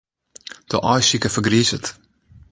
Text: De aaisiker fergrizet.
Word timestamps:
De 0.69 0.77
aaisiker 0.89 1.29
fergrizet. 1.33 1.85